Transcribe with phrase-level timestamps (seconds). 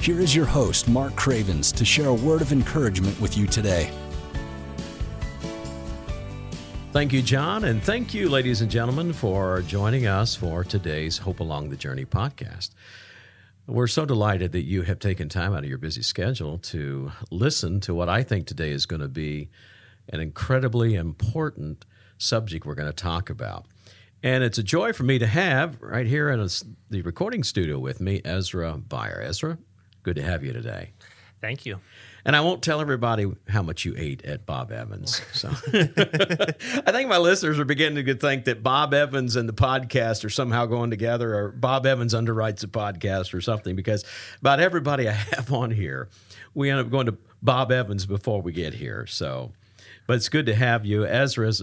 [0.00, 3.90] here is your host, Mark Cravens, to share a word of encouragement with you today.
[6.92, 11.40] Thank you, John, and thank you, ladies and gentlemen, for joining us for today's Hope
[11.40, 12.70] Along the Journey podcast.
[13.66, 17.80] We're so delighted that you have taken time out of your busy schedule to listen
[17.80, 19.50] to what I think today is going to be
[20.08, 21.84] an incredibly important
[22.16, 23.66] subject we're going to talk about.
[24.22, 26.48] And it's a joy for me to have right here in
[26.88, 29.20] the recording studio with me Ezra Beyer.
[29.20, 29.58] Ezra,
[30.02, 30.90] good to have you today.
[31.40, 31.80] Thank you.
[32.24, 35.22] And I won't tell everybody how much you ate at Bob Evans.
[35.32, 40.24] So I think my listeners are beginning to think that Bob Evans and the podcast
[40.24, 44.04] are somehow going together, or Bob Evans underwrites a podcast or something, because
[44.40, 46.08] about everybody I have on here,
[46.54, 49.06] we end up going to Bob Evans before we get here.
[49.06, 49.52] So
[50.08, 51.62] but it's good to have you, Ezra's.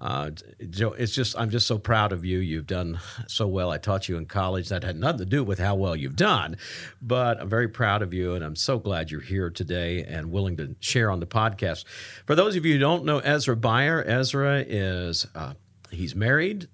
[0.00, 2.38] Uh, it's just I'm just so proud of you.
[2.38, 3.70] You've done so well.
[3.70, 4.68] I taught you in college.
[4.68, 6.56] That had nothing to do with how well you've done,
[7.00, 10.56] but I'm very proud of you, and I'm so glad you're here today and willing
[10.56, 11.84] to share on the podcast.
[12.26, 15.54] For those of you who don't know Ezra Beyer, Ezra is uh,
[15.90, 16.66] he's married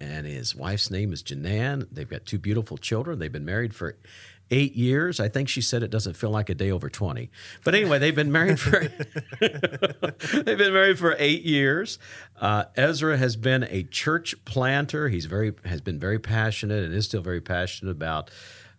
[0.00, 1.88] and his wife's name is Janan.
[1.90, 3.18] They've got two beautiful children.
[3.18, 3.96] They've been married for
[4.50, 5.20] eight years.
[5.20, 7.30] I think she said it doesn't feel like a day over 20.
[7.64, 8.80] But anyway, they've been married for
[9.40, 11.98] they've been married for eight years.
[12.40, 15.08] Uh, Ezra has been a church planter.
[15.08, 18.30] He's very has been very passionate and is still very passionate about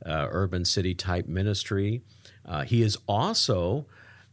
[0.06, 2.02] uh, urban city type ministry.
[2.46, 3.86] Uh, he is also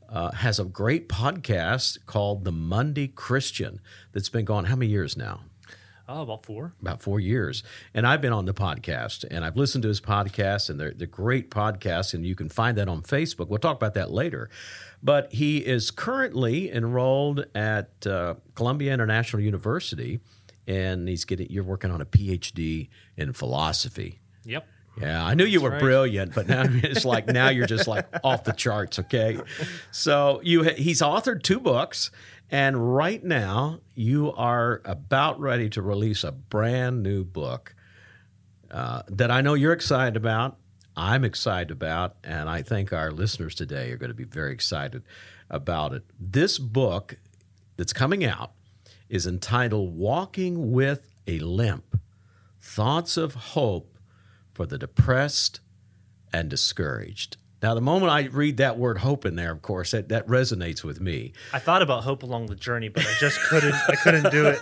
[0.08, 3.80] uh, has a great podcast called The Monday Christian
[4.12, 5.40] that's been going how many years now?
[6.10, 6.72] Oh, about four.
[6.80, 7.62] About four years.
[7.92, 11.06] And I've been on the podcast and I've listened to his podcast, and they're, they're
[11.06, 13.48] great podcasts, and you can find that on Facebook.
[13.48, 14.48] We'll talk about that later.
[15.02, 20.20] But he is currently enrolled at uh, Columbia International University,
[20.66, 24.20] and he's getting, you're working on a PhD in philosophy.
[24.44, 24.66] Yep.
[25.00, 25.80] Yeah, I knew you were right.
[25.80, 28.98] brilliant, but now it's like now you're just like off the charts.
[28.98, 29.38] Okay,
[29.90, 32.10] so you he's authored two books,
[32.50, 37.74] and right now, you are about ready to release a brand new book
[38.70, 40.56] uh, that I know you're excited about.
[40.96, 45.04] I'm excited about, and I think our listeners today are going to be very excited
[45.48, 46.02] about it.
[46.18, 47.18] This book
[47.76, 48.52] that's coming out
[49.08, 52.00] is entitled Walking with a Limp
[52.60, 53.97] Thoughts of Hope
[54.58, 55.60] for the Depressed
[56.32, 57.36] and Discouraged.
[57.62, 60.82] Now, the moment I read that word hope in there, of course, that, that resonates
[60.82, 61.32] with me.
[61.52, 63.76] I thought about hope along the journey, but I just couldn't.
[63.88, 64.58] I couldn't do it.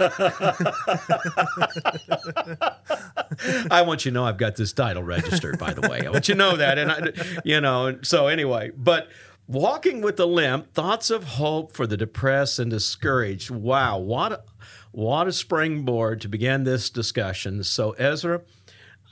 [3.72, 6.06] I want you to know I've got this title registered, by the way.
[6.06, 7.98] I want you to know that, and I, you know.
[8.02, 9.08] So anyway, but
[9.46, 13.50] walking with the limp, thoughts of hope for the depressed and discouraged.
[13.50, 14.42] Wow, what a,
[14.92, 17.62] what a springboard to begin this discussion.
[17.64, 18.42] So Ezra,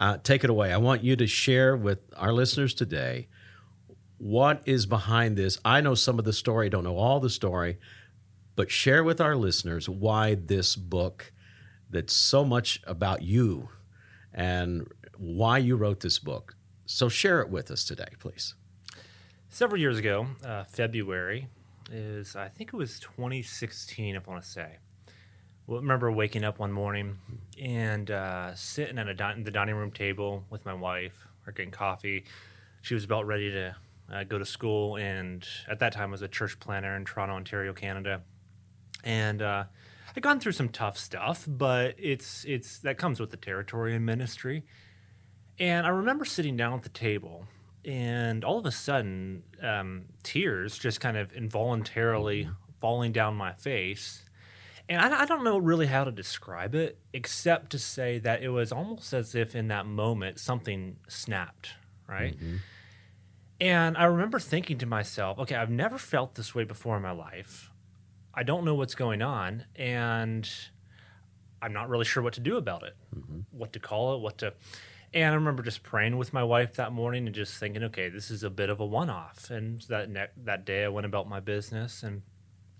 [0.04, 0.70] uh, take it away.
[0.70, 3.26] I want you to share with our listeners today
[4.18, 5.58] what is behind this.
[5.64, 7.78] I know some of the story, don't know all the story,
[8.54, 11.32] but share with our listeners why this book
[11.88, 13.70] that's so much about you
[14.34, 16.54] and why you wrote this book.
[16.84, 18.54] So share it with us today, please.
[19.48, 21.48] Several years ago, uh, February
[21.90, 24.76] is, I think it was 2016, if I want to say.
[25.66, 27.18] Well, remember waking up one morning
[27.58, 31.70] and uh, sitting at a di- the dining room table with my wife, or getting
[31.70, 32.24] coffee.
[32.82, 33.76] She was about ready to
[34.12, 37.72] uh, go to school, and at that time was a church planter in Toronto, Ontario,
[37.72, 38.20] Canada.
[39.04, 39.64] And uh,
[40.14, 44.04] I'd gone through some tough stuff, but it's it's that comes with the territory in
[44.04, 44.64] ministry.
[45.58, 47.46] And I remember sitting down at the table,
[47.86, 52.50] and all of a sudden, um, tears just kind of involuntarily
[52.82, 54.24] falling down my face.
[54.88, 58.50] And I, I, don't know really how to describe it, except to say that it
[58.50, 61.70] was almost as if in that moment something snapped,
[62.06, 62.36] right?
[62.36, 62.56] Mm-hmm.
[63.60, 67.12] And I remember thinking to myself, okay, I've never felt this way before in my
[67.12, 67.70] life.
[68.34, 70.50] I don't know what's going on, and
[71.62, 73.40] I'm not really sure what to do about it, mm-hmm.
[73.52, 74.52] what to call it, what to.
[75.14, 78.30] And I remember just praying with my wife that morning and just thinking, okay, this
[78.30, 79.48] is a bit of a one-off.
[79.48, 82.22] And that ne- that day, I went about my business, and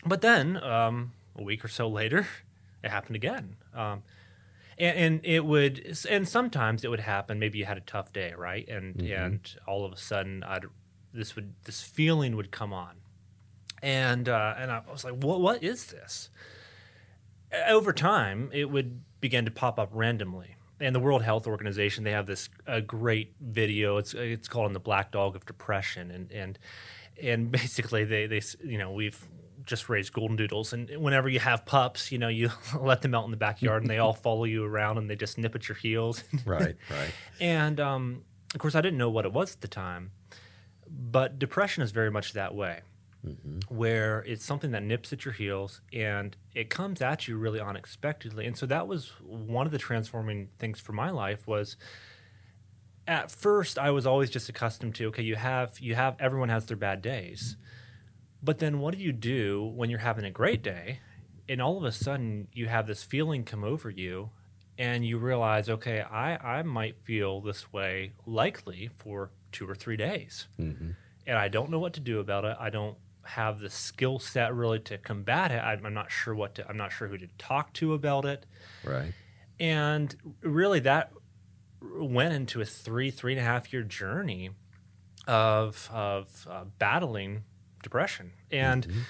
[0.05, 2.27] but then um, a week or so later,
[2.83, 3.57] it happened again.
[3.75, 4.03] Um,
[4.77, 8.35] and, and, it would and sometimes it would happen maybe you had a tough day
[8.37, 9.13] right and mm-hmm.
[9.13, 10.65] and all of a sudden I'd
[11.13, 12.97] this would this feeling would come on
[13.85, 16.31] and uh, and I was like, what what is this?
[17.69, 20.57] Over time, it would begin to pop up randomly.
[20.81, 23.99] And the World Health Organization, they have this a great video.
[23.99, 26.59] It's it's called "On the Black Dog of Depression," and and
[27.23, 29.23] and basically they they you know we've
[29.65, 30.73] just raise golden doodles.
[30.73, 32.51] And whenever you have pups you know you
[32.81, 35.39] let them out in the backyard and they all follow you around and they just
[35.39, 36.25] nip at your heels.
[36.45, 37.11] Right right.
[37.41, 38.25] And um,
[38.55, 40.13] of course i didn't know what it was at the time
[40.89, 42.83] but depression is very much that way
[43.27, 43.75] mm-hmm.
[43.75, 48.47] where it's something that nips at your heels and it comes at you really unexpectedly.
[48.47, 51.77] And so that was one of the transforming things for my life was
[53.07, 56.67] at first I was always just accustomed to okay you have you have everyone has
[56.67, 57.57] their bad days
[58.45, 61.01] but then what do you do when you're having a great day
[61.49, 64.31] and all of a sudden you have this feeling come over you
[64.79, 69.97] and you realize okay I I might feel this way likely for 2 or 3
[69.97, 70.49] days.
[70.61, 70.91] Mm-hmm.
[71.27, 72.57] and I don't know what to do about it.
[72.59, 75.63] I don't have the skill set really to combat it.
[75.63, 78.47] I'm, I'm not sure what to I'm not sure who to talk to about it.
[78.85, 79.13] Right.
[79.59, 81.13] And really that
[81.81, 84.51] went into a three three and a half year journey
[85.27, 87.45] of of uh, battling
[87.85, 89.01] depression, and mm-hmm.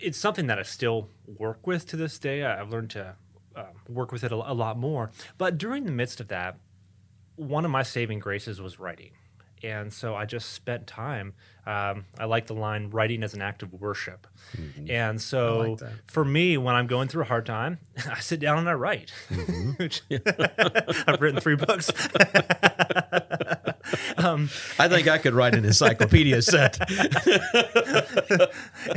[0.00, 2.44] it's something that I still work with to this day.
[2.44, 3.16] I've learned to
[3.56, 5.10] uh, work with it a, a lot more.
[5.38, 6.58] But during the midst of that,
[7.36, 9.12] one of my saving graces was writing
[9.62, 11.34] and so I just spent time.
[11.66, 14.26] Um, I like the line "writing as an act of worship,"
[14.56, 14.90] mm-hmm.
[14.90, 17.78] and so like for me, when I'm going through a hard time,
[18.10, 19.12] I sit down and I write.
[19.28, 21.08] Mm-hmm.
[21.10, 21.90] I've written three books.
[24.18, 26.78] um, I think I could write an encyclopedia set.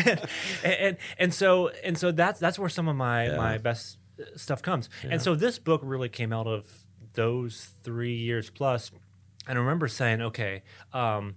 [0.04, 0.20] and,
[0.64, 3.38] and, and so and so that's that's where some of my yeah.
[3.38, 3.98] my best
[4.36, 4.90] stuff comes.
[5.04, 5.12] Yeah.
[5.12, 8.92] And so this book really came out of those three years plus
[9.48, 10.64] and I remember saying, okay,
[10.94, 11.36] um,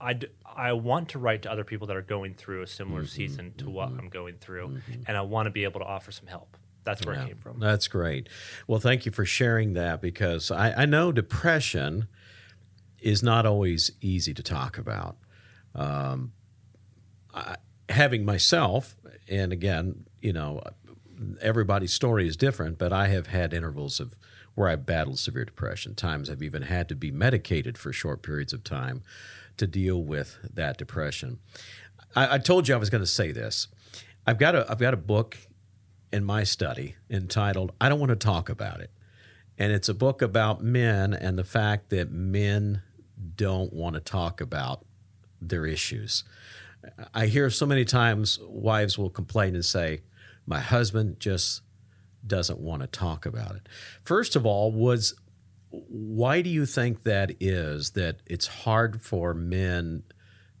[0.00, 3.02] I, d- I want to write to other people that are going through a similar
[3.02, 5.02] mm-hmm, season to mm-hmm, what I'm going through, mm-hmm.
[5.06, 6.56] and I want to be able to offer some help.
[6.84, 7.60] That's where yeah, it came from.
[7.60, 8.28] That's great.
[8.66, 12.08] Well, thank you for sharing that because I, I know depression
[13.02, 15.16] is not always easy to talk about.
[15.74, 16.32] Um,
[17.34, 17.56] I,
[17.88, 18.96] having myself,
[19.28, 20.62] and again, you know,
[21.40, 24.18] everybody's story is different, but I have had intervals of
[24.54, 25.94] where I've battled severe depression.
[25.94, 29.02] Times I've even had to be medicated for short periods of time
[29.56, 31.38] to deal with that depression.
[32.14, 33.68] I, I told you I was going to say this.
[34.26, 35.36] I've got a I've got a book
[36.12, 38.90] in my study entitled "I Don't Want to Talk About It,"
[39.58, 42.82] and it's a book about men and the fact that men
[43.42, 44.84] don't want to talk about
[45.40, 46.24] their issues.
[47.14, 50.02] I hear so many times wives will complain and say,
[50.46, 51.62] "My husband just
[52.26, 53.68] doesn't want to talk about it.
[54.02, 55.14] First of all, was
[55.70, 60.02] why do you think that is that it's hard for men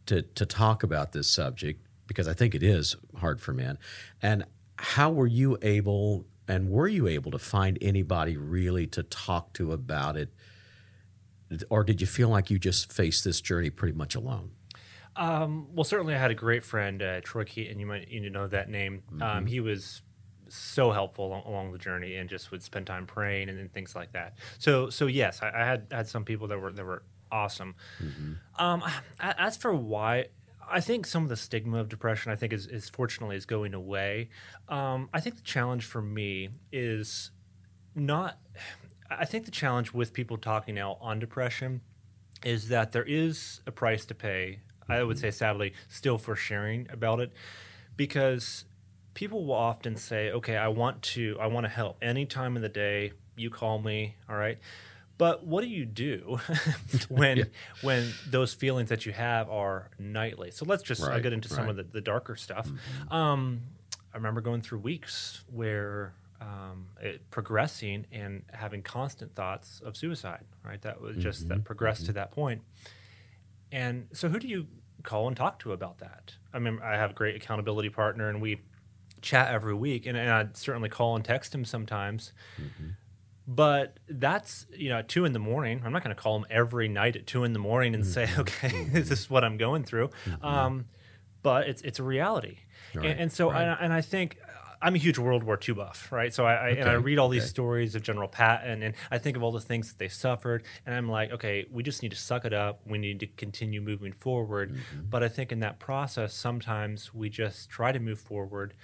[0.06, 3.78] to to talk about this subject because I think it is hard for men.
[4.20, 4.44] And
[4.76, 9.72] how were you able and were you able to find anybody really to talk to
[9.72, 10.30] about it
[11.70, 14.52] or did you feel like you just faced this journey pretty much alone?
[15.16, 17.78] Um, well, certainly I had a great friend, uh, Troy Keaton.
[17.78, 19.02] You might you know that name.
[19.10, 19.38] Um, mm-hmm.
[19.38, 20.02] Um, he was
[20.48, 23.94] so helpful along, along, the journey and just would spend time praying and, and things
[23.94, 24.34] like that.
[24.58, 27.74] So so yes, I, I, had had some people that were that were awesome.
[28.02, 28.62] Mm-hmm.
[28.62, 28.82] Um,
[29.20, 30.26] as for why.
[30.70, 33.74] I think some of the stigma of depression, I think, is, is fortunately is going
[33.74, 34.30] away.
[34.68, 37.30] Um, I think the challenge for me is
[37.94, 38.38] not.
[39.18, 41.80] I think the challenge with people talking now on depression
[42.44, 44.60] is that there is a price to pay.
[44.82, 44.92] Mm-hmm.
[44.92, 45.22] I would mm-hmm.
[45.22, 47.32] say, sadly, still for sharing about it,
[47.96, 48.64] because
[49.14, 52.62] people will often say, "Okay, I want to I want to help any time of
[52.62, 53.12] the day.
[53.36, 54.58] You call me, all right?"
[55.18, 56.40] But what do you do
[57.08, 57.44] when yeah.
[57.82, 60.50] when those feelings that you have are nightly?
[60.50, 61.56] So let's just right, I'll get into right.
[61.56, 62.66] some of the, the darker stuff.
[62.66, 63.14] Mm-hmm.
[63.14, 63.60] Um,
[64.12, 70.44] I remember going through weeks where um, it, progressing and having constant thoughts of suicide.
[70.64, 71.48] Right, that was just mm-hmm.
[71.48, 72.08] that progressed mm-hmm.
[72.08, 72.62] to that point.
[73.70, 74.66] And so, who do you
[75.02, 76.34] call and talk to about that?
[76.52, 78.60] I mean, I have a great accountability partner, and we
[79.22, 82.32] chat every week, and, and I'd certainly call and text him sometimes.
[82.60, 82.90] Mm-hmm.
[83.46, 85.82] But that's you know at two in the morning.
[85.84, 88.12] I'm not going to call him every night at two in the morning and mm-hmm.
[88.12, 88.92] say, okay, mm-hmm.
[88.92, 90.10] this is what I'm going through.
[90.26, 90.44] Mm-hmm.
[90.44, 90.84] Um,
[91.42, 92.58] but it's it's a reality,
[92.94, 93.06] right.
[93.06, 93.76] and, and, so right.
[93.80, 94.38] and I think
[94.82, 96.34] I'm a huge World War II buff, right?
[96.34, 96.80] So I, I okay.
[96.80, 97.50] and I read all these okay.
[97.50, 100.94] stories of General Patton, and I think of all the things that they suffered, and
[100.94, 102.80] I'm like, okay, we just need to suck it up.
[102.84, 104.72] We need to continue moving forward.
[104.72, 105.08] Mm-hmm.
[105.08, 108.74] But I think in that process, sometimes we just try to move forward,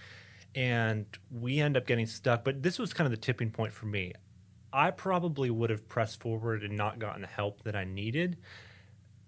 [0.54, 2.44] and we end up getting stuck.
[2.44, 4.12] But this was kind of the tipping point for me.
[4.72, 8.38] I probably would have pressed forward and not gotten the help that I needed.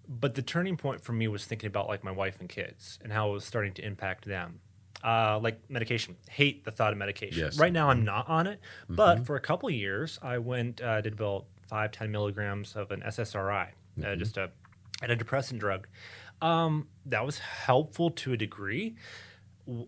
[0.07, 3.13] but the turning point for me was thinking about like my wife and kids and
[3.13, 4.59] how it was starting to impact them.
[5.03, 7.39] Uh, like medication, hate the thought of medication.
[7.45, 7.57] Yes.
[7.57, 11.01] Right now, I'm not on it, but for a couple of years, I went uh,
[11.01, 13.69] did about five, 10 milligrams of an SSRI,
[14.05, 14.51] uh, just a
[15.01, 15.87] antidepressant drug.
[16.41, 18.95] Um, that was helpful to a degree,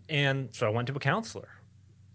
[0.10, 1.50] and so I went to a counselor.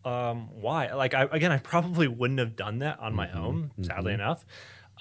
[0.05, 0.93] Um, why?
[0.93, 4.45] Like, I, again, I probably wouldn't have done that on my own, sadly enough.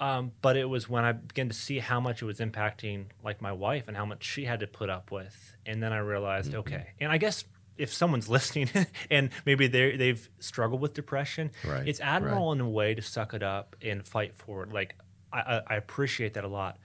[0.00, 3.40] Um, but it was when I began to see how much it was impacting, like
[3.42, 6.50] my wife, and how much she had to put up with, and then I realized,
[6.50, 6.60] Mm-hmm.
[6.60, 6.86] okay.
[7.00, 7.44] And I guess
[7.78, 8.68] if someone's listening
[9.10, 12.08] and maybe they they've struggled with depression, Right, it's right.
[12.08, 14.72] admirable in a way to suck it up and fight forward.
[14.72, 14.96] Like
[15.32, 16.78] I, I, I appreciate that a lot,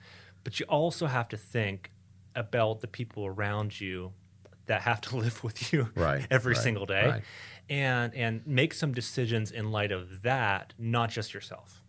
[0.44, 1.90] but you also have to think
[2.36, 4.12] about the people around you
[4.66, 7.22] that have to live with you Right, every right, single day, right.
[7.68, 11.80] and and make some decisions in light of that, not just yourself.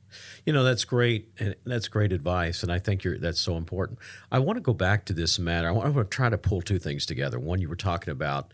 [0.46, 1.30] You know, that's great.
[1.40, 2.64] And that's great advice.
[2.64, 4.00] And I think you're, that's so important.
[4.32, 5.68] I want to go back to this matter.
[5.68, 7.38] I want to try to pull two things together.
[7.38, 8.54] One, you were talking about,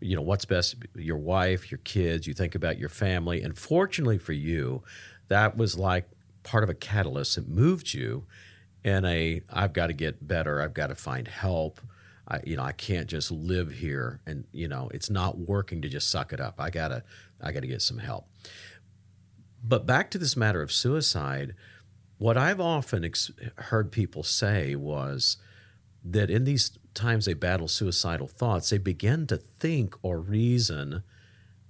[0.00, 3.42] you know, what's best, your wife, your kids, you think about your family.
[3.42, 4.82] And fortunately for you,
[5.28, 6.08] that was like
[6.42, 8.24] part of a catalyst that moved you
[8.84, 10.62] in a, I've got to get better.
[10.62, 11.80] I've got to find help.
[12.28, 15.88] I, you know, I can't just live here and, you know, it's not working to
[15.88, 16.56] just suck it up.
[16.58, 17.02] I gotta,
[17.40, 18.28] I gotta get some help.
[19.64, 21.54] But back to this matter of suicide,
[22.18, 25.38] what I've often ex- heard people say was
[26.04, 31.02] that in these times they battle suicidal thoughts, they begin to think or reason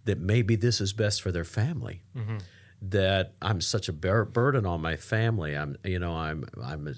[0.04, 2.02] that maybe this is best for their family.
[2.16, 2.38] Mm-hmm.
[2.80, 5.56] That I'm such a bur- burden on my family.
[5.56, 6.88] I'm, you know, I'm, I'm,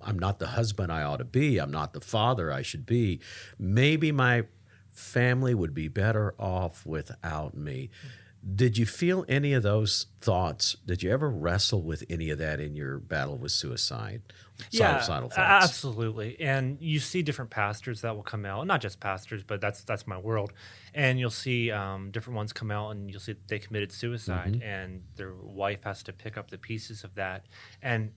[0.00, 1.58] I'm not the husband I ought to be.
[1.58, 3.20] I'm not the father I should be.
[3.58, 4.44] Maybe my
[4.88, 7.90] family would be better off without me.
[7.90, 8.21] Mm-hmm.
[8.56, 10.76] Did you feel any of those thoughts?
[10.84, 14.22] Did you ever wrestle with any of that in your battle with suicide?
[14.70, 15.64] Yeah, Suicidal thoughts.
[15.64, 16.40] absolutely.
[16.40, 20.06] And you see different pastors that will come out, not just pastors, but that's that's
[20.08, 20.52] my world.
[20.92, 24.62] And you'll see um, different ones come out, and you'll see they committed suicide, Mm-hmm.
[24.62, 27.46] and their wife has to pick up the pieces of that.
[27.80, 28.12] And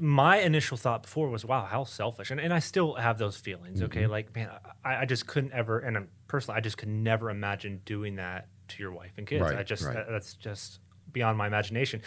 [0.00, 3.82] my initial thought before was, "Wow, how selfish," and, and I still have those feelings.
[3.82, 4.10] Okay, Mm-hmm.
[4.10, 4.50] like man,
[4.84, 8.48] I, I just couldn't ever, and I'm, personally, I just could never imagine doing that
[8.70, 9.42] to your wife and kids.
[9.42, 9.94] Right, I just right.
[9.94, 10.80] that- that's just
[11.12, 12.02] beyond my imagination.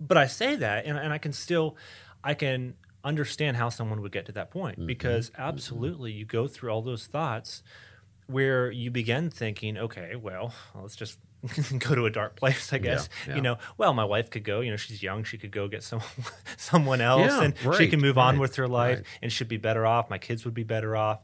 [0.00, 1.76] But I say that, and, and I can still,
[2.22, 4.86] I can understand how someone would get to that point Mm-hmm.
[4.86, 7.62] because absolutely, you go through all those thoughts
[8.26, 11.18] where you begin thinking, okay, well, let's just
[11.78, 13.08] go to a dark place, I guess.
[13.26, 13.36] yeah.
[13.36, 14.60] You know, well, my wife could go.
[14.60, 16.00] You know, she's young; she could go get some
[16.56, 19.06] someone else, Yeah, and she can move on with her life, right.
[19.22, 20.10] and should be better off.
[20.10, 21.20] My kids would be better off,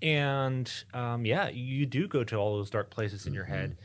[0.00, 3.52] and um, yeah, you do go to all those dark places in your Mm-hmm.
[3.52, 3.76] head,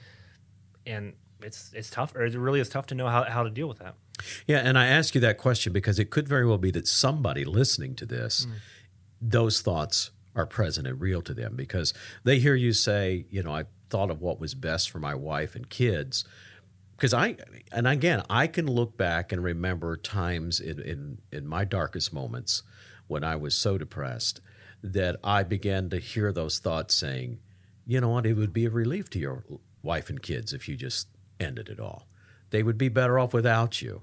[0.88, 3.68] and it's it's tough, or it really is tough to know how, how to deal
[3.68, 3.96] with that.
[4.48, 7.46] Yeah, and I ask you that question because it could very well be that somebody
[7.46, 8.54] listening to this, mm.
[9.22, 13.52] those thoughts are present and real to them because they hear you say, you know,
[13.52, 16.26] I thought of what was best for my wife and kids.
[16.96, 17.38] Because I,
[17.72, 22.64] and again, I can look back and remember times in, in, in my darkest moments
[23.08, 24.42] when I was so depressed
[24.82, 27.40] that I began to hear those thoughts saying,
[27.86, 29.44] you know what, it would be a relief to your
[29.84, 31.08] wife and kids if you just
[31.40, 32.08] ended it all.
[32.50, 34.02] They would be better off without you.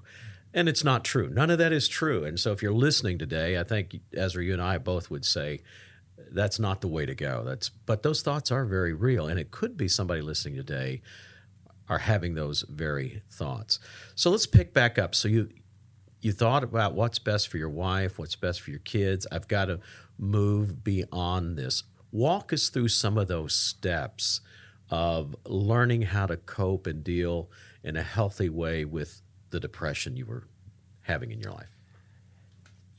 [0.53, 1.29] And it's not true.
[1.29, 2.23] None of that is true.
[2.23, 5.61] And so if you're listening today, I think Ezra, you and I both would say
[6.31, 7.43] that's not the way to go.
[7.43, 9.27] That's but those thoughts are very real.
[9.27, 11.01] And it could be somebody listening today
[11.89, 13.79] are having those very thoughts.
[14.15, 15.13] So let's pick back up.
[15.13, 15.49] So you
[16.21, 19.27] you thought about what's best for your wife, what's best for your kids.
[19.31, 19.79] I've got to
[20.17, 21.83] move beyond this.
[22.11, 24.41] Walk us through some of those steps
[24.89, 27.49] of learning how to cope and deal
[27.83, 30.47] in a healthy way with the depression you were
[31.01, 31.71] having in your life.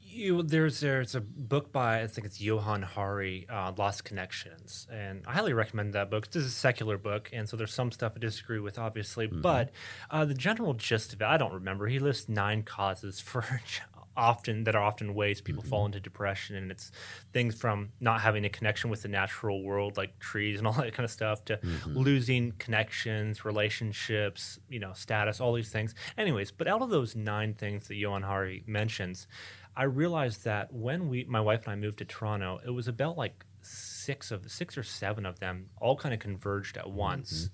[0.00, 5.22] You, there's there's a book by I think it's Johann Hari, uh, Lost Connections, and
[5.26, 6.30] I highly recommend that book.
[6.30, 9.72] This is a secular book, and so there's some stuff I disagree with, obviously, but
[10.10, 11.86] uh, the general gist of it, I don't remember.
[11.88, 13.42] He lists nine causes for
[14.16, 15.86] often that are often ways people fall mm-hmm.
[15.86, 16.90] into depression, and it's
[17.32, 20.92] things from not having a connection with the natural world, like trees and all that
[20.94, 21.96] kind of stuff, to mm-hmm.
[21.96, 25.94] losing connections, relationships, you know, status, all these things.
[26.16, 29.26] Anyways, but out of those nine things that Johann Hari mentions,
[29.76, 33.18] I realized that when we, my wife and I moved to Toronto, it was about
[33.18, 37.50] like six of six or seven of them all kind of converged at once,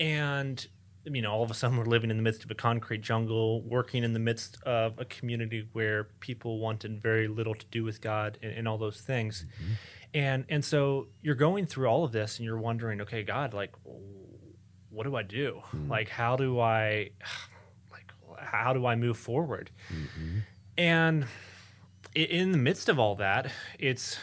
[0.00, 0.06] mm-hmm.
[0.06, 0.66] and
[1.04, 3.62] you know, all of a sudden we're living in the midst of a concrete jungle,
[3.62, 8.00] working in the midst of a community where people wanted very little to do with
[8.00, 9.44] God and, and all those things.
[9.54, 9.72] Mm-hmm.
[10.14, 13.74] And and so you're going through all of this and you're wondering, okay, God, like
[14.90, 15.62] what do I do?
[15.66, 15.90] Mm-hmm.
[15.90, 17.10] Like how do I
[17.90, 19.70] like how do I move forward?
[19.92, 20.38] Mm-hmm.
[20.78, 21.26] And
[22.14, 24.18] in the midst of all that, it's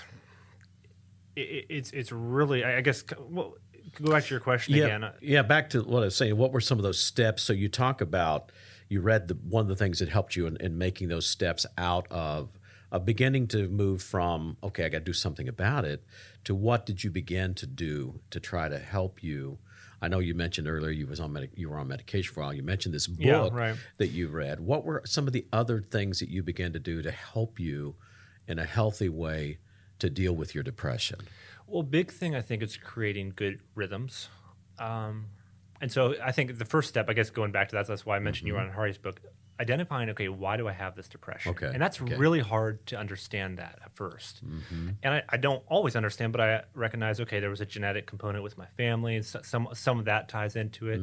[1.35, 3.55] it's it's really I I guess well,
[3.93, 5.12] go back to your question yeah, again.
[5.21, 6.38] Yeah, back to what I was saying.
[6.38, 7.43] What were some of those steps?
[7.43, 8.51] So you talk about
[8.89, 11.65] you read the one of the things that helped you in, in making those steps
[11.77, 12.60] out of
[12.91, 16.03] uh, beginning to move from okay, I got to do something about it
[16.43, 19.60] to what did you begin to do to try to help you.
[20.01, 22.43] I know you mentioned earlier you was on medic- you were on medication for a
[22.45, 22.53] while.
[22.53, 23.75] You mentioned this book Yeah, right.
[23.98, 24.60] that you read.
[24.60, 27.95] What were some of the other things that you began to do to help you
[28.48, 29.60] in a healthy way
[30.00, 31.19] to deal with your depression?
[31.71, 34.29] Well, big thing I think is creating good rhythms.
[34.77, 35.27] Um,
[35.79, 38.15] and so I think the first step, I guess, going back to that, that's why
[38.15, 39.19] I mentioned you were on Hardy's book,
[39.59, 41.51] identifying, okay, why do I have this depression?
[41.51, 42.15] Okay, And that's okay.
[42.15, 44.41] really hard to understand that at 1st
[45.03, 48.43] And I, I don't always understand, but I recognize, okay, there was a genetic component
[48.43, 51.01] with my family, and so, some some of that ties into it.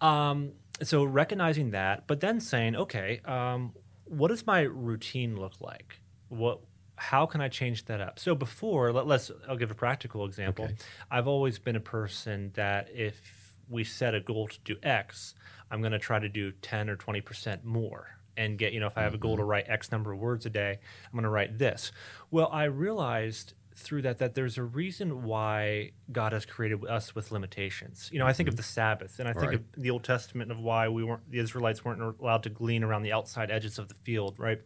[0.00, 3.72] Um, so recognizing that, but then saying, okay, um,
[4.04, 6.00] what does my routine look like?
[6.28, 6.60] What,
[6.96, 8.18] how can I change that up?
[8.18, 10.66] So before, let, let's, I'll give a practical example.
[10.66, 10.74] Okay.
[11.10, 15.34] I've always been a person that if we set a goal to do X,
[15.70, 18.98] I'm going to try to do 10 or 20% more and get, you know, if
[18.98, 19.50] I have a goal to mm-hmm.
[19.50, 21.92] write X number of words a day, I'm going to write this.
[22.30, 27.32] Well, I realized through that that there's a reason why God has created us with
[27.32, 28.08] limitations.
[28.12, 28.58] You know, I think of mm-hmm.
[28.58, 29.54] the Sabbath and I think Right.
[29.54, 33.02] of the Old Testament of why we weren't the Israelites weren't allowed to glean around
[33.02, 34.60] the outside edges of the field, right?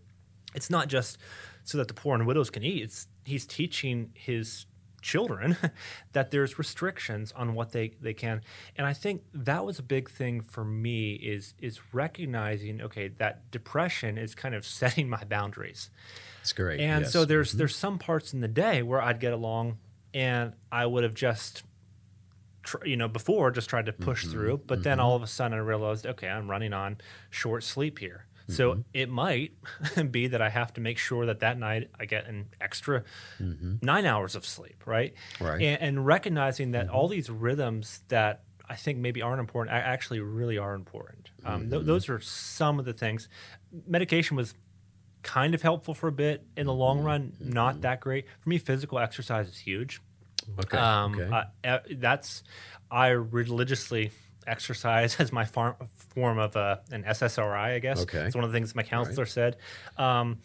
[0.54, 1.18] It's not just
[1.64, 2.82] so that the poor and widows can eat.
[2.82, 4.66] It's he's teaching his
[5.00, 5.56] children
[6.12, 8.40] that there's restrictions on what they, they can.
[8.76, 13.50] And I think that was a big thing for me is is recognizing, okay, that
[13.50, 15.90] depression is kind of setting my boundaries.
[16.40, 16.80] It's great.
[16.80, 17.12] And yes.
[17.12, 17.58] so there's mm-hmm.
[17.58, 19.78] there's some parts in the day where I'd get along
[20.14, 21.62] and I would have just
[22.62, 24.32] tr- you know before just tried to push mm-hmm.
[24.32, 25.06] through but then mm-hmm.
[25.06, 26.98] all of a sudden I realized okay I'm running on
[27.30, 28.24] short sleep here.
[28.48, 29.52] So it might
[30.10, 33.04] be that I have to make sure that that night I get an extra
[33.38, 35.14] nine hours of sleep, right?
[35.40, 35.60] Right.
[35.60, 40.58] And, and recognizing that all these rhythms that I think maybe aren't important actually really
[40.58, 41.30] are important.
[41.44, 43.28] Um, th- those are some of the things.
[43.86, 44.54] Medication was
[45.22, 46.44] kind of helpful for a bit.
[46.56, 48.26] In the long run, not that great.
[48.40, 50.00] For me, physical exercise is huge.
[50.58, 50.78] okay.
[50.78, 51.46] Um, okay.
[51.64, 52.42] uh, that's
[52.90, 54.10] I religiously
[54.48, 57.74] exercise as my form of uh, an SSRI.
[57.74, 58.18] I guess Okay.
[58.26, 59.56] it's one of the things my counselor said,
[59.96, 60.38] um,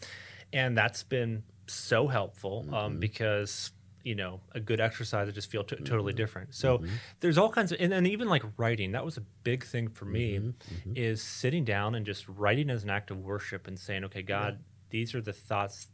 [0.52, 2.74] and that's been so helpful Mm-hmm.
[2.74, 6.16] um, because you know a good exercise I just feel t- totally Mm-hmm.
[6.18, 6.54] different.
[6.54, 6.82] So
[7.20, 10.04] there's all kinds of and, and even like writing that was a big thing for
[10.04, 10.92] me Mm-hmm.
[10.94, 14.58] is sitting down and just writing as an act of worship and saying, okay, God,
[14.90, 15.88] these are the thoughts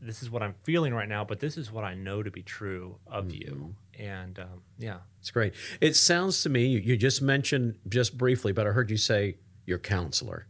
[0.00, 2.44] this is what I'm feeling right now, but this is what I know to be
[2.44, 3.74] true of you.
[3.98, 5.54] And um, yeah, It's great.
[5.80, 9.38] It sounds to me, you, you just mentioned just briefly, but I heard you say
[9.66, 10.46] your counselor.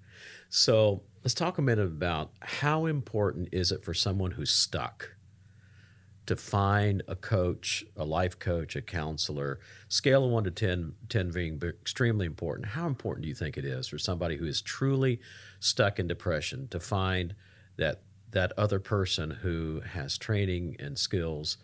[0.50, 5.14] So let's talk a minute about how important is it for someone who's stuck
[6.26, 9.60] to find a coach, a life coach, a counselor?
[9.88, 12.68] Scale of one to 10, 10 being extremely important.
[12.68, 15.20] How important do you think it is for somebody who is truly
[15.58, 17.34] stuck in depression to find
[17.76, 21.56] that that other person who has training and skills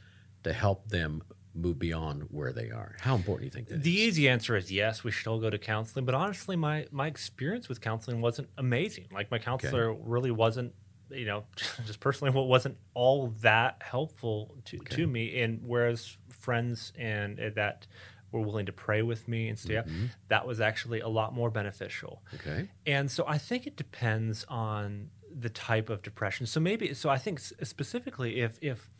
[0.44, 1.22] to help them
[1.54, 2.96] move beyond where they are?
[3.00, 4.08] How important do you think that the is?
[4.08, 6.04] easy answer is yes, we should all go to counseling.
[6.04, 9.06] But honestly, my my experience with counseling wasn't amazing.
[9.12, 10.74] Like my counselor really wasn't,
[11.10, 11.44] you know,
[11.86, 15.40] just personally, what wasn't all that helpful to to me.
[15.40, 17.86] And whereas friends and uh, that
[18.32, 19.86] were willing to pray with me and stay up,
[20.28, 22.22] that was actually a lot more beneficial.
[22.34, 22.68] Okay.
[22.84, 26.46] And so I think it depends on the type of depression.
[26.46, 28.90] So maybe so I think specifically if if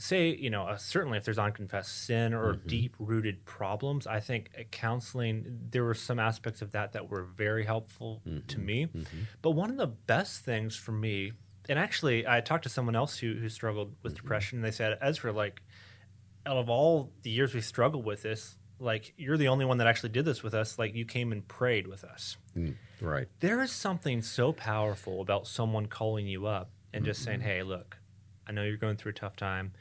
[0.00, 2.68] say you know uh, certainly if there's unconfessed sin or mm-hmm.
[2.68, 7.24] deep rooted problems, I think uh, counseling there were some aspects of that that were
[7.24, 8.64] very helpful to mm-hmm.
[8.64, 8.86] me.
[8.86, 9.18] Mm-hmm.
[9.42, 11.32] But one of the best things for me,
[11.68, 14.98] and actually I talked to someone else who who struggled with depression, and they said
[15.00, 15.62] Ezra like
[16.46, 18.56] out of all the years we struggled with this.
[18.78, 20.78] Like you're the only one that actually did this with us.
[20.78, 23.28] Like you came and prayed with us mm, Right.
[23.40, 27.99] there is something so powerful about someone calling you up and just saying, "Hey, look,
[28.50, 29.72] I know you're going through a tough time.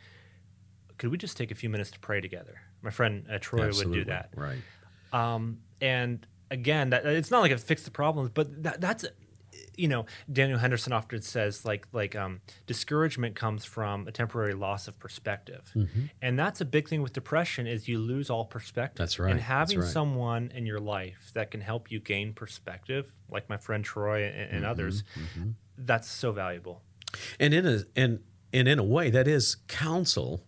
[0.99, 3.99] Could we just take a few minutes to pray together?" My friend uh, Troy Absolutely.
[3.99, 4.29] would do that.
[4.35, 4.59] Right.
[5.11, 9.05] Um, and again, that it's not like it fixed the problems, but that, that's
[9.75, 14.87] you know, Daniel Henderson often says like like um, discouragement comes from a temporary loss
[14.87, 15.71] of perspective,
[16.21, 18.97] and that's a big thing with depression is you lose all perspective.
[18.97, 19.31] That's right.
[19.31, 19.87] And having right.
[19.87, 24.51] someone in your life that can help you gain perspective, like my friend Troy and,
[24.51, 25.03] and others,
[25.77, 26.81] that's so valuable.
[27.39, 28.19] And in a and
[28.53, 30.43] and in a way that is counsel,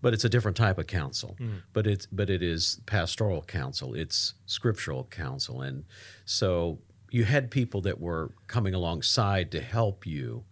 [0.00, 1.36] but it's a different type of counsel.
[1.40, 1.62] Mm.
[1.72, 3.94] But it's but it is pastoral counsel.
[3.94, 5.84] It's scriptural counsel, and
[6.24, 6.78] so
[7.10, 10.44] you had people that were coming alongside to help you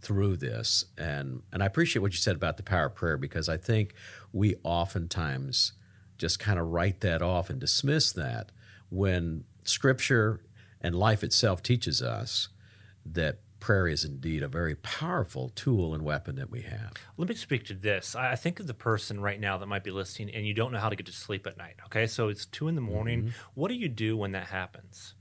[0.00, 0.84] through this.
[0.98, 3.94] And and I appreciate what you said about the power of prayer because I think
[4.32, 5.72] we oftentimes
[6.18, 8.52] just kind of write that off and dismiss that
[8.90, 10.40] when scripture
[10.80, 12.48] and life itself teaches us
[13.06, 16.92] that prayer is indeed a very powerful tool and weapon that we have.
[17.16, 18.16] Let me speak to this.
[18.16, 20.80] I think of the person right now that might be listening and you don't know
[20.80, 21.76] how to get to sleep at night.
[21.86, 22.08] Okay.
[22.08, 23.20] So it's two in the morning.
[23.20, 23.30] Mm-hmm.
[23.54, 25.14] What do you do when that happens?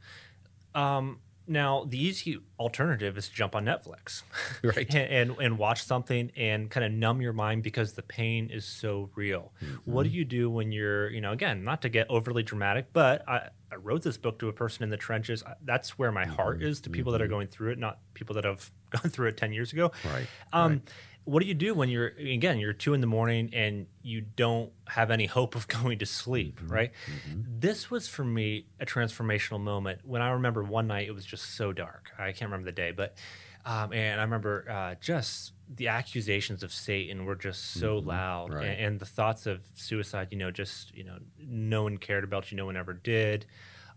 [0.73, 4.23] Um, now, the easy alternative is to jump on Netflix,
[4.63, 8.49] right, and, and, and watch something and kind of numb your mind because the pain
[8.49, 9.51] is so real.
[9.63, 9.91] Mm-hmm.
[9.91, 13.27] What do you do when you're, you know, again, not to get overly dramatic, but
[13.27, 15.43] I, I wrote this book to a person in the trenches.
[15.63, 16.34] That's where my mm-hmm.
[16.34, 17.17] heart is to people mm-hmm.
[17.17, 17.34] that are mm-hmm.
[17.34, 19.91] going through it, not people that have gone through it ten years ago.
[20.06, 20.27] Right.
[20.54, 20.82] Um, right
[21.23, 24.71] what do you do when you're again you're two in the morning and you don't
[24.88, 26.73] have any hope of going to sleep mm-hmm.
[26.73, 27.41] right mm-hmm.
[27.60, 31.55] this was for me a transformational moment when i remember one night it was just
[31.55, 33.15] so dark i can't remember the day but
[33.63, 38.10] um, and i remember uh, just the accusations of satan were just so mm-hmm.
[38.10, 38.67] loud right.
[38.67, 42.51] and, and, the thoughts of suicide you know just you know no one cared about
[42.51, 43.45] you no one ever did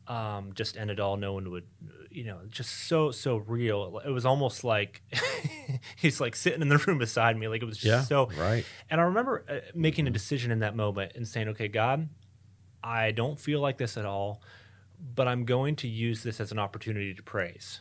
[0.07, 1.67] um, just it all no one would
[2.15, 4.01] you know, just so so real.
[4.05, 5.03] It was almost like
[5.97, 7.49] he's like sitting in the room beside me.
[7.49, 8.65] Like it was just yeah, so right.
[8.89, 12.09] And I remember uh, making a decision in that moment and saying, "Okay, God,
[12.83, 14.41] I don't feel like this at all,
[15.15, 17.81] but I'm going to use this as an opportunity to praise."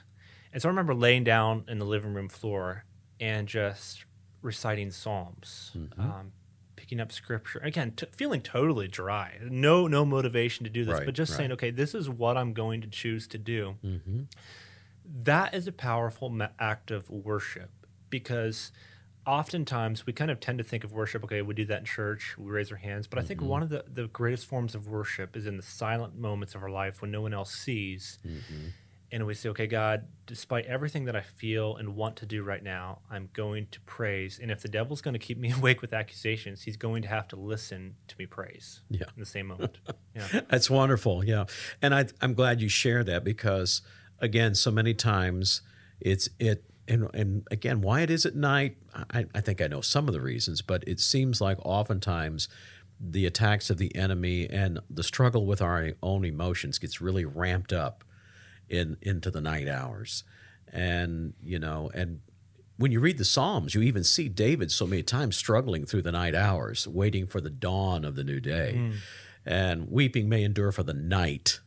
[0.52, 2.86] And so I remember laying down in the living room floor
[3.19, 4.06] and just
[4.41, 6.02] reciting psalms, mm-hmm.
[6.02, 6.32] um,
[6.84, 11.06] picking up scripture again t- feeling totally dry no no motivation to do this right,
[11.06, 11.38] but just right.
[11.38, 14.24] saying okay this is what i'm going to choose to do mm-hmm.
[15.06, 17.69] that is a powerful act of worship
[18.10, 18.74] because
[19.26, 22.36] oftentimes we kind of tend to think of worship okay we do that in church
[22.38, 23.24] we raise our hands but mm-hmm.
[23.24, 23.50] i think mm-hmm.
[23.50, 26.69] one of the, the greatest forms of worship is in the silent moments of our
[26.69, 28.67] life when no one else sees mm-hmm
[29.13, 32.63] and we say, okay, God, despite everything that I feel and want to do right
[32.63, 34.39] now, I'm going to praise.
[34.41, 37.28] And if the devil's going to keep me awake with accusations, he's going to have
[37.28, 39.04] to listen to me praise yeah.
[39.15, 39.78] in the same moment.
[40.15, 40.41] Yeah.
[40.47, 41.26] That's wonderful.
[41.26, 41.45] Yeah.
[41.82, 43.82] And I, I'm glad you share that because,
[44.19, 45.63] again, so many times
[45.99, 48.78] it's, it, and, and again, why it is at night,
[49.12, 52.47] I, I think I know some of the reasons, but it seems like oftentimes
[52.99, 57.73] the attacks of the enemy and the struggle with our own emotions gets really ramped
[57.73, 58.04] up
[58.69, 60.23] in into the night hours.
[60.71, 62.21] And you know and
[62.78, 66.12] when you read the psalms you even see david so many times struggling through the
[66.12, 68.73] night hours waiting for the dawn of the new day.
[68.76, 68.93] Mm.
[69.45, 71.60] and weeping may endure for the night.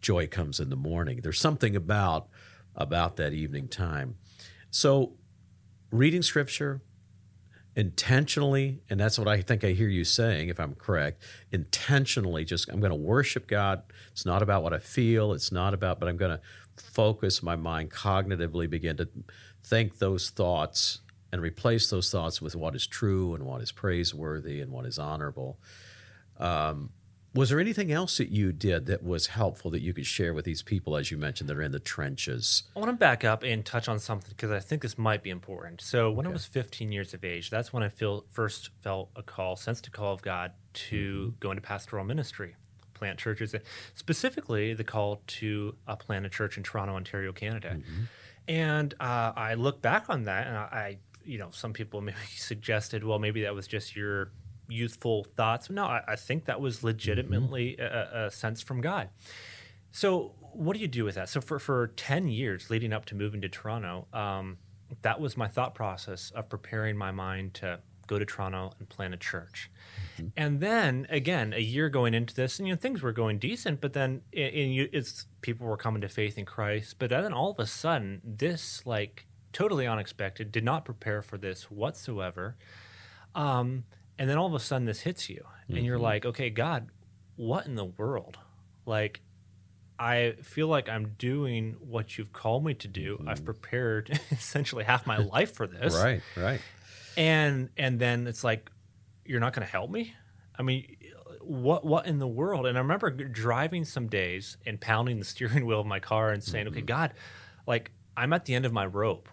[0.00, 1.20] Joy comes in the morning.
[1.22, 2.28] There's something about
[2.76, 4.16] about that evening time.
[4.70, 5.14] So
[5.90, 6.82] reading scripture
[7.76, 12.68] intentionally and that's what i think i hear you saying if i'm correct intentionally just
[12.68, 13.82] i'm going to worship god.
[14.12, 16.40] It's not about what i feel it's not about but i'm going to
[16.76, 19.08] focus my mind cognitively begin to
[19.62, 21.00] think those thoughts
[21.34, 25.00] and replace those thoughts with what is true and what is praiseworthy and what is
[25.00, 25.58] honorable.
[26.38, 26.90] Um,
[27.34, 30.44] was there anything else that you did that was helpful that you could share with
[30.44, 32.62] these people, as you mentioned, that are in the trenches?
[32.76, 35.30] I want to back up and touch on something because I think this might be
[35.30, 35.80] important.
[35.80, 36.32] So, when okay.
[36.32, 39.86] I was 15 years of age, that's when I feel first felt a call, sensed
[39.88, 41.36] a call of God to mm-hmm.
[41.40, 42.54] go into pastoral ministry,
[42.94, 43.52] plant churches,
[43.94, 47.76] specifically the call to uh, plant a church in Toronto, Ontario, Canada.
[47.76, 48.04] Mm-hmm.
[48.46, 52.16] And uh, I look back on that, and I, I, you know, some people maybe
[52.36, 54.30] suggested, well, maybe that was just your
[54.68, 55.70] youthful thoughts.
[55.70, 58.16] No, I, I think that was legitimately mm-hmm.
[58.16, 59.08] a, a, sense from God.
[59.90, 61.28] So, what do you do with that?
[61.28, 64.58] So, for, for 10 years leading up to moving to Toronto, um,
[65.02, 69.14] that was my thought process of preparing my mind to go to Toronto and plant
[69.14, 69.70] a church.
[70.16, 70.26] Mm-hmm.
[70.36, 73.80] And then again, a year going into this, and you know things were going decent,
[73.80, 76.96] but then in, in, it's people were coming to faith in Christ.
[76.98, 81.70] But then all of a sudden, this like totally unexpected, did not prepare for this
[81.70, 82.56] whatsoever.
[83.34, 83.84] Um,
[84.18, 85.86] and then all of a sudden this hits you and mm-hmm.
[85.86, 86.88] you're like okay god
[87.36, 88.38] what in the world?
[88.86, 89.20] Like
[89.96, 93.14] i feel like i'm doing what you've called me to do.
[93.14, 93.28] Mm-hmm.
[93.28, 95.94] i've prepared essentially half my life for this.
[95.94, 96.60] Right right.
[97.16, 98.70] And and then it's like
[99.24, 100.14] you're not going to help me?
[100.58, 100.96] I mean
[101.40, 102.66] what what in the world?
[102.66, 106.42] And i remember driving some days and pounding the steering wheel of my car and
[106.42, 106.74] saying mm-hmm.
[106.74, 107.14] okay god
[107.66, 109.28] like i'm at the end of my rope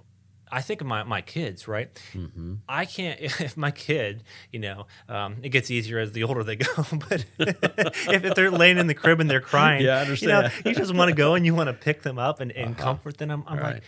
[0.51, 1.93] I think of my, my kids, right?
[2.13, 2.55] Mm-hmm.
[2.67, 6.57] I can't, if my kid, you know, um, it gets easier as the older they
[6.57, 6.67] go,
[7.09, 10.51] but if, if, they're laying in the crib and they're crying, yeah, I understand.
[10.57, 12.51] You, know, you just want to go and you want to pick them up and,
[12.51, 12.83] and uh-huh.
[12.83, 13.31] comfort them.
[13.31, 13.73] I'm, I'm right.
[13.75, 13.83] like,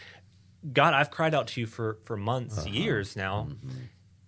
[0.72, 2.70] God, I've cried out to you for, for months, uh-huh.
[2.70, 3.78] years now, mm-hmm.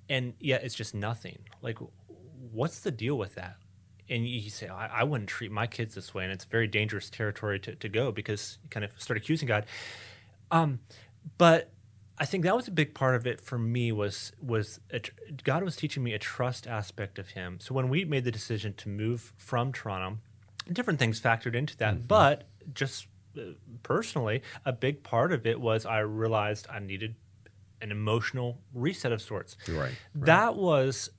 [0.09, 1.39] and yet it's just nothing.
[1.61, 1.77] Like,
[2.51, 3.57] what's the deal with that?
[4.07, 7.09] and you say, I, I, wouldn't treat my kids this way, and it's very dangerous
[7.09, 9.65] territory to, to go because you kind of start accusing God.
[10.51, 10.79] Um,
[11.39, 11.71] but
[12.17, 15.01] I think that was a big part of it for me was was a,
[15.43, 17.59] God was teaching me a trust aspect of Him.
[17.59, 20.19] So when we made the decision to move from Toronto,
[20.71, 22.07] different things factored into that, mm-hmm.
[22.07, 23.41] but just uh,
[23.83, 27.15] personally, a big part of it was I realized I needed
[27.81, 29.57] an emotional reset of sorts.
[29.67, 29.77] Right.
[29.77, 29.95] right.
[30.15, 31.09] That was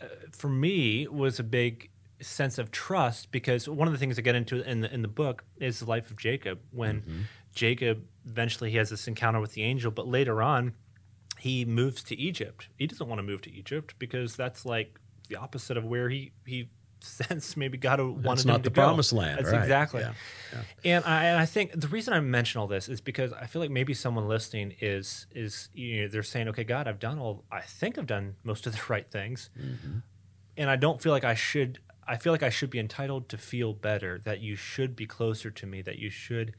[0.00, 1.90] uh, for me was a big
[2.20, 5.08] sense of trust because one of the things I get into in the in the
[5.08, 7.20] book is the life of Jacob when mm-hmm.
[7.56, 10.74] Jacob eventually he has this encounter with the angel, but later on
[11.38, 12.68] he moves to Egypt.
[12.76, 16.32] He doesn't want to move to Egypt because that's like the opposite of where he
[16.44, 16.68] he
[17.00, 19.38] sense maybe God wanted That's not the promised land.
[19.38, 19.62] That's right.
[19.62, 20.00] exactly.
[20.00, 20.12] Yeah.
[20.52, 20.96] Yeah.
[20.96, 23.60] And I and I think the reason I mention all this is because I feel
[23.60, 27.44] like maybe someone listening is is you know they're saying, okay, God, I've done all.
[27.50, 29.98] I think I've done most of the right things, mm-hmm.
[30.56, 31.80] and I don't feel like I should.
[32.08, 34.20] I feel like I should be entitled to feel better.
[34.24, 35.82] That you should be closer to me.
[35.82, 36.54] That you should.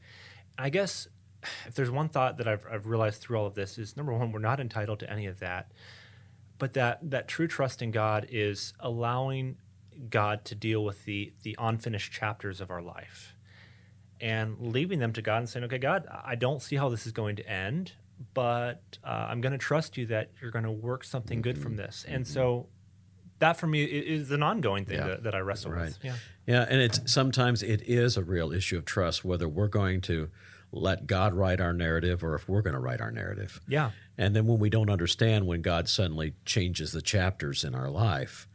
[0.58, 1.08] I guess
[1.66, 4.32] if there's one thought that I've, I've realized through all of this is number one,
[4.32, 5.70] we're not entitled to any of that,
[6.58, 9.56] but that that true trust in God is allowing
[10.10, 13.36] God to deal with the the unfinished chapters of our life
[14.20, 17.12] and leaving them to God and saying, okay, God, I don't see how this is
[17.12, 17.92] going to end,
[18.34, 21.42] but uh, I'm going to trust you that you're going to work something mm-hmm.
[21.42, 21.82] good from mm-hmm.
[21.82, 22.04] this.
[22.08, 22.32] And mm-hmm.
[22.32, 22.66] so
[23.38, 25.06] that for me is an ongoing thing yeah.
[25.06, 25.86] that, that, I wrestle right.
[25.86, 25.98] with.
[26.02, 26.14] Yeah.
[26.46, 26.66] Yeah.
[26.68, 30.30] And it's sometimes it is a real issue of trust, whether we're going to
[30.72, 33.60] let God write our narrative or if we're going to write our narrative.
[33.68, 33.90] Yeah.
[34.16, 38.48] And then when we don't understand when God suddenly changes the chapters in our life,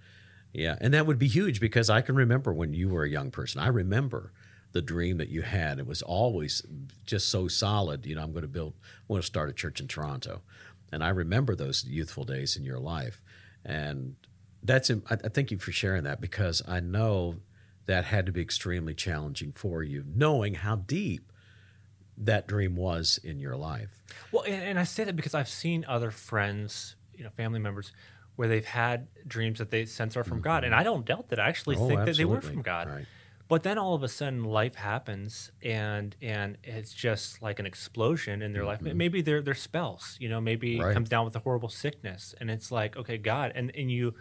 [0.53, 3.31] yeah, and that would be huge because I can remember when you were a young
[3.31, 3.59] person.
[3.59, 4.31] I remember
[4.71, 5.79] the dream that you had.
[5.79, 6.63] It was always
[7.05, 8.05] just so solid.
[8.05, 10.41] You know, I'm going to build, I want to start a church in Toronto,
[10.91, 13.23] and I remember those youthful days in your life,
[13.65, 14.15] and
[14.63, 14.89] that's.
[15.09, 17.37] I thank you for sharing that because I know
[17.85, 21.31] that had to be extremely challenging for you, knowing how deep
[22.17, 24.03] that dream was in your life.
[24.31, 27.91] Well, and, and I say that because I've seen other friends, you know, family members
[28.35, 30.43] where they've had dreams that they sense are from mm-hmm.
[30.43, 30.63] God.
[30.63, 31.39] And I don't doubt that.
[31.39, 32.11] I actually oh, think absolutely.
[32.11, 32.89] that they were from God.
[32.89, 33.05] Right.
[33.47, 38.41] But then all of a sudden life happens and and it's just like an explosion
[38.41, 38.85] in their mm-hmm.
[38.85, 38.95] life.
[38.95, 40.91] Maybe they're they're spells, you know, maybe right.
[40.91, 42.33] it comes down with a horrible sickness.
[42.39, 44.15] And it's like, okay, God, and, and you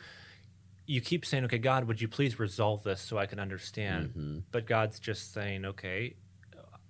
[0.86, 4.10] you keep saying, Okay, God, would you please resolve this so I can understand?
[4.10, 4.38] Mm-hmm.
[4.50, 6.14] But God's just saying, Okay,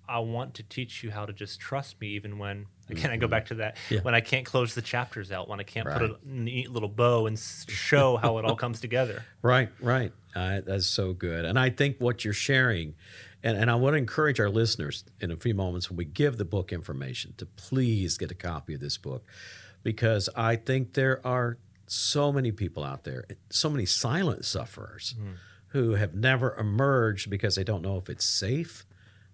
[0.07, 3.13] I want to teach you how to just trust me, even when again mm-hmm.
[3.13, 4.01] I go back to that yeah.
[4.01, 5.99] when I can't close the chapters out, when I can't right.
[5.99, 9.23] put a neat little bow and show how it all comes together.
[9.41, 10.13] Right, right.
[10.33, 12.95] Uh, that's so good, and I think what you're sharing,
[13.43, 16.37] and, and I want to encourage our listeners in a few moments when we give
[16.37, 19.25] the book information to please get a copy of this book,
[19.83, 25.15] because I think there are so many people out there, so many silent sufferers.
[25.19, 25.35] Mm.
[25.67, 28.85] Who have never emerged because they don't know if it's safe,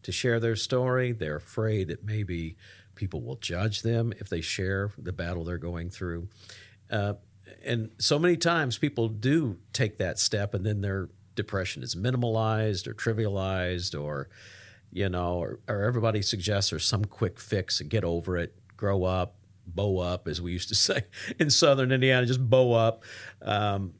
[0.03, 1.11] to share their story.
[1.11, 2.55] They're afraid that maybe
[2.95, 6.27] people will judge them if they share the battle they're going through.
[6.89, 7.13] Uh,
[7.65, 12.87] and so many times people do take that step and then their depression is minimalized
[12.87, 14.29] or trivialized or
[14.91, 19.03] you know or, or everybody suggests there's some quick fix and get over it grow
[19.03, 19.35] up
[19.75, 21.03] bow up as we used to say
[21.39, 23.03] in southern indiana just bow up
[23.41, 23.93] um,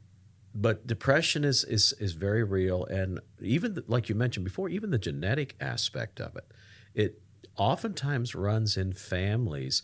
[0.54, 4.90] but depression is is is very real, and even the, like you mentioned before, even
[4.90, 6.52] the genetic aspect of it,
[6.94, 7.22] it
[7.56, 9.82] oftentimes runs in families.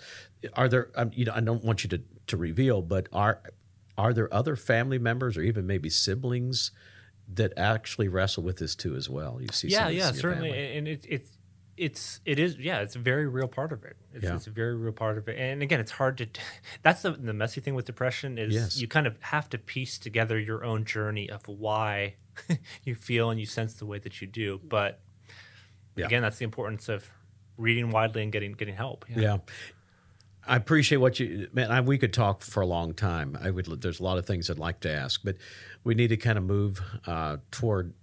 [0.54, 0.90] Are there?
[0.96, 3.40] Um, you know, I don't want you to to reveal, but are
[3.96, 6.72] are there other family members or even maybe siblings
[7.28, 9.38] that actually wrestle with this too as well?
[9.40, 10.76] You see, yeah, yeah, certainly, family.
[10.76, 11.35] and it, it's
[11.76, 14.34] it's it is yeah it's a very real part of it it's, yeah.
[14.34, 16.26] it's, a very real part of it and again it's hard to
[16.82, 18.80] that's the, the messy thing with depression is yes.
[18.80, 22.14] you kind of have to piece together your own journey of why
[22.84, 25.00] you feel and you sense the way that you do but
[25.96, 26.06] yeah.
[26.06, 27.10] again that's the importance of
[27.58, 29.36] reading widely and getting getting help yeah, yeah.
[30.48, 31.72] I appreciate what you man.
[31.72, 33.36] I, we could talk for a long time.
[33.42, 33.66] I would.
[33.82, 35.36] There's a lot of things I'd like to ask, but
[35.82, 37.94] we need to kind of move uh, toward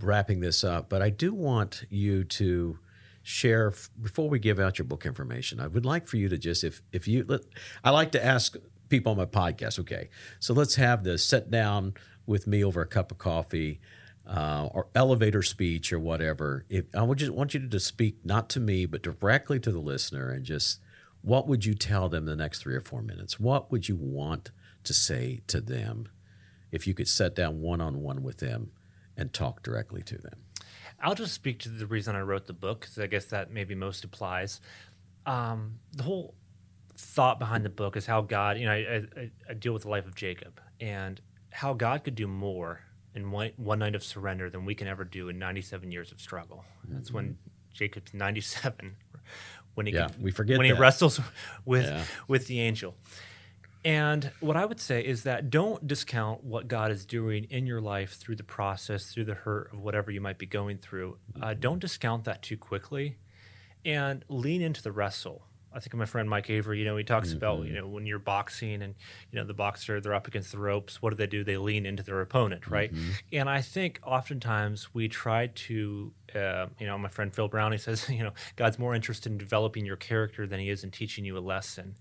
[0.00, 2.78] wrapping this up, but I do want you to
[3.22, 5.60] share before we give out your book information.
[5.60, 7.42] I would like for you to just if if you let,
[7.84, 8.56] I like to ask
[8.88, 9.78] people on my podcast.
[9.80, 10.08] Okay,
[10.40, 11.94] so let's have the sit down
[12.26, 13.80] with me over a cup of coffee.
[14.26, 16.66] Uh, or elevator speech or whatever.
[16.68, 19.78] If I would just want you to speak not to me but directly to the
[19.78, 20.80] listener and just
[21.22, 23.40] what would you tell them the next three or four minutes?
[23.40, 24.50] What would you want
[24.84, 26.10] to say to them
[26.70, 28.72] if you could sit down one on one with them
[29.18, 30.44] and talk directly to them.
[31.02, 33.74] I'll just speak to the reason I wrote the book because I guess that maybe
[33.74, 34.60] most applies.
[35.26, 36.34] Um, the whole
[36.96, 39.88] thought behind the book is how God, you know, I, I, I, deal with the
[39.88, 41.20] life of Jacob and
[41.52, 42.80] how God could do more
[43.14, 46.20] in one, one, night of surrender than we can ever do in 97 years of
[46.20, 46.64] struggle.
[46.84, 46.94] Mm-hmm.
[46.94, 47.38] That's when
[47.72, 48.96] Jacob's 97
[49.74, 50.74] when he Yeah, we forget when that.
[50.74, 51.20] he wrestles
[51.64, 52.04] with Yeah.
[52.26, 52.96] with the angel.
[53.84, 57.80] And what I would say is that don't discount what God is doing in your
[57.80, 61.16] life through the process, through the hurt of whatever you might be going through.
[61.40, 63.18] Uh, don't discount that too quickly,
[63.84, 65.47] and lean into the wrestle.
[65.72, 66.78] I think of my friend Mike Avery.
[66.78, 67.68] You know, he talks about mm-hmm.
[67.68, 68.94] you know when you're boxing and
[69.30, 71.02] you know the boxer they're up against the ropes.
[71.02, 71.44] What do they do?
[71.44, 72.92] They lean into their opponent, right?
[72.92, 73.10] Mm-hmm.
[73.32, 77.78] And I think oftentimes we try to, uh, you know, my friend Phil Brown he
[77.78, 81.24] says, you know, God's more interested in developing your character than he is in teaching
[81.24, 81.96] you a lesson.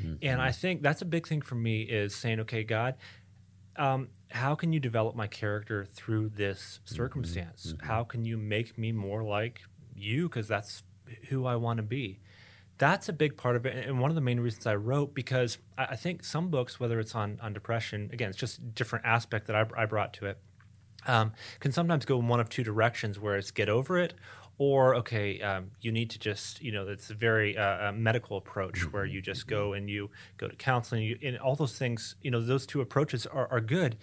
[0.00, 0.14] Mm-hmm.
[0.22, 2.94] And I think that's a big thing for me is saying, okay, God,
[3.76, 7.74] um, how can you develop my character through this circumstance?
[7.82, 9.62] How can you make me more like
[9.94, 10.28] you?
[10.28, 10.82] Because that's
[11.28, 12.20] who I want to be.
[12.78, 15.58] That's a big part of it, and one of the main reasons I wrote because
[15.76, 19.48] I, think some books, whether it's on on depression, again, it's just a different aspect
[19.48, 20.38] that I, I brought to it,
[21.06, 24.14] um, can sometimes go in one of two directions, where it's get over it,
[24.58, 28.36] or okay, um, you need to just you know it's a very uh, uh, medical
[28.36, 32.14] approach where you just go and you go to counseling, you, and all those things.
[32.22, 33.96] You know, those two approaches are, are good.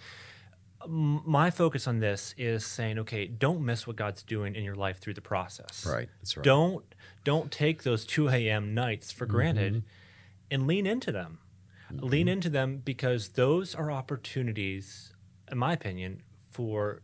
[0.86, 4.98] My focus on this is saying, okay, don't miss what God's doing in your life
[4.98, 5.86] through the process.
[5.88, 6.44] Right, that's right.
[6.44, 6.84] Don't
[7.26, 8.72] don't take those two a.m.
[8.72, 9.86] nights for granted, Mm-hmm.
[10.52, 11.38] and lean into them.
[11.90, 15.12] Lean into them because those are opportunities,
[15.50, 17.02] in my opinion, for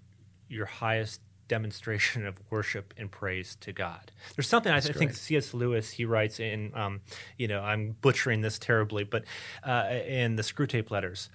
[0.48, 4.12] your highest demonstration of worship and praise to God.
[4.36, 5.14] There's something I, I think.
[5.14, 5.52] C.S.
[5.52, 7.00] Lewis he writes in, um,
[7.36, 9.24] you know, I'm butchering this terribly, but
[9.62, 11.28] uh, in the Screwtape Letters,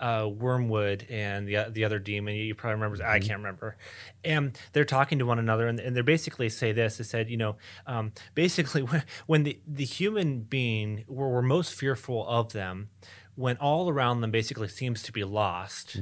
[0.00, 3.76] uh, Wormwood and the the other demon, you probably remember, I can't remember,
[4.24, 6.96] and they're talking to one another, and, and they basically say this.
[6.96, 11.74] They said, you know, um, basically when, when the the human being we're, we're most
[11.74, 12.88] fearful of them,
[13.34, 15.96] when all around them basically seems to be lost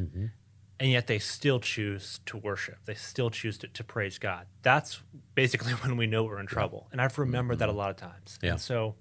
[0.80, 2.78] and yet they still choose to worship.
[2.84, 4.46] They still choose to, to praise God.
[4.62, 5.00] That's
[5.34, 6.88] basically when we know we're in trouble.
[6.92, 8.38] And I've remembered that a lot of times.
[8.42, 8.52] Yeah.
[8.52, 8.94] And so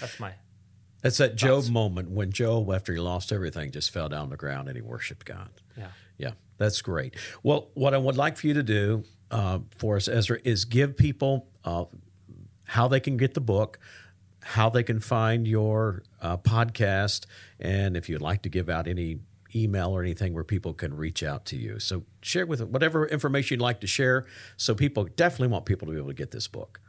[0.00, 0.32] that's my
[1.02, 4.36] That's that Job moment when Job, after he lost everything, just fell down on the
[4.36, 5.50] ground and he worshiped God.
[5.76, 5.88] yeah.
[6.18, 7.14] Yeah, that's great.
[7.44, 10.96] Well, what I would like for you to do uh, for us, Ezra, is give
[10.96, 11.84] people uh,
[12.64, 13.78] how they can get the book,
[14.42, 17.26] how they can find your uh, podcast,
[17.60, 19.20] and if you'd like to give out any
[19.54, 21.78] email or anything where people can reach out to you.
[21.78, 24.26] So share with whatever information you'd like to share.
[24.56, 26.80] So people definitely want people to be able to get this book.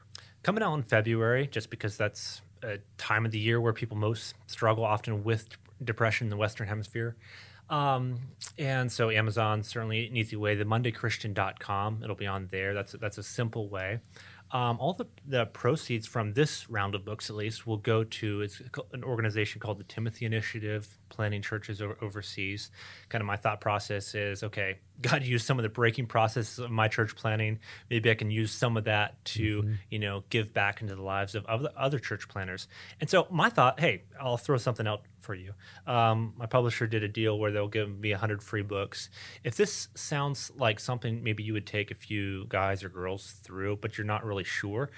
[0.43, 4.35] Coming out in February, just because that's a time of the year where people most
[4.47, 5.47] struggle often with
[5.83, 7.15] depression in the Western Hemisphere.
[7.69, 8.17] Um,
[8.57, 10.55] and so Amazon certainly an easy way.
[10.55, 12.73] The MondayChristian.com, it'll be on there.
[12.73, 13.99] That's that's a simple way.
[14.51, 18.41] Um, all the, the proceeds from this round of books, at least, will go to
[18.41, 18.61] it's
[18.93, 22.71] an organization called the Timothy Initiative, planting churches overseas.
[23.09, 26.71] Kind of my thought process is okay, God used some of the breaking process of
[26.71, 27.59] my church planting.
[27.89, 31.35] Maybe I can use some of that to, you know, give back into the lives
[31.35, 32.67] of, of other church planters.
[32.99, 35.53] And so my thought, hey, I'll throw something out for you.
[35.87, 39.09] Um, my publisher did a deal where they'll give me 100 free books.
[39.43, 43.77] If this sounds like something maybe you would take a few guys or girls through,
[43.77, 44.89] but you're not really sure,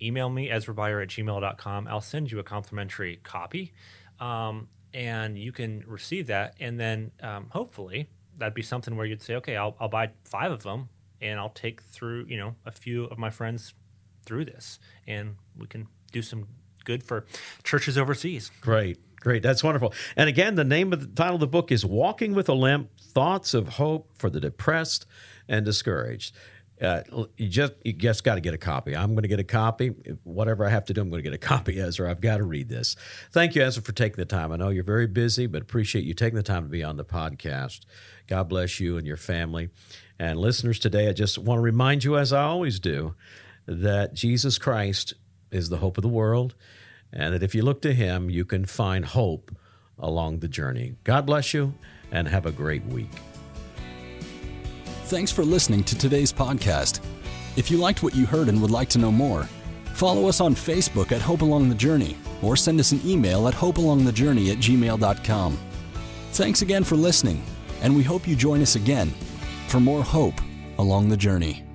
[0.00, 1.88] email me ezrabuyer at gmail.com.
[1.88, 3.72] I'll send you a complimentary copy.
[4.20, 6.54] Um, and you can receive that.
[6.60, 10.52] And then um, hopefully that'd be something where you'd say, okay, I'll, I'll buy five
[10.52, 10.88] of them
[11.20, 13.74] and I'll take through, you know, a few of my friends
[14.24, 16.46] through this and we can do some
[16.84, 17.26] good for
[17.62, 18.50] churches overseas.
[18.60, 19.42] Great, great.
[19.42, 19.92] That's wonderful.
[20.16, 22.90] And again, the name of the title of the book is Walking with a Limp
[22.98, 25.06] Thoughts of Hope for the Depressed
[25.48, 26.34] and Discouraged.
[26.80, 27.02] Uh,
[27.38, 28.94] you just you just got to get a copy.
[28.94, 29.88] I'm going to get a copy.
[30.24, 32.10] Whatever I have to do, I'm going to get a copy, Ezra.
[32.10, 32.96] I've got to read this.
[33.32, 34.52] Thank you, Ezra, for taking the time.
[34.52, 37.04] I know you're very busy, but appreciate you taking the time to be on the
[37.04, 37.80] podcast.
[38.26, 39.70] God bless you and your family.
[40.18, 43.14] And listeners, today I just want to remind you, as I always do,
[43.66, 45.14] that Jesus Christ
[45.50, 46.54] is the hope of the world,
[47.12, 49.54] and that if you look to Him, you can find hope
[49.98, 50.96] along the journey.
[51.04, 51.74] God bless you,
[52.10, 53.10] and have a great week.
[55.06, 56.98] Thanks for listening to today's podcast.
[57.56, 59.44] If you liked what you heard and would like to know more,
[59.94, 63.54] follow us on Facebook at Hope Along the Journey or send us an email at
[63.54, 65.58] hopealongthejourney at gmail.com.
[66.32, 67.40] Thanks again for listening,
[67.82, 69.14] and we hope you join us again
[69.68, 70.34] for more hope
[70.78, 71.65] along the journey.